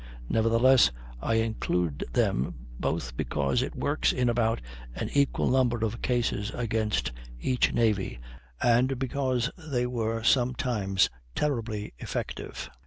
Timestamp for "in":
4.11-4.29